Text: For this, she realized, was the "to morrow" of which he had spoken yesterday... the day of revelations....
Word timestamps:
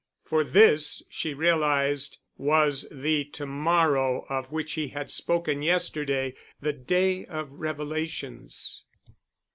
For 0.25 0.43
this, 0.43 1.03
she 1.11 1.35
realized, 1.35 2.17
was 2.35 2.87
the 2.89 3.23
"to 3.23 3.45
morrow" 3.45 4.25
of 4.29 4.51
which 4.51 4.73
he 4.73 4.87
had 4.87 5.11
spoken 5.11 5.61
yesterday... 5.61 6.33
the 6.59 6.73
day 6.73 7.23
of 7.27 7.51
revelations.... 7.51 8.81